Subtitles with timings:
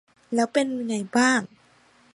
[0.33, 1.41] แล้วเป็นไงบ้าง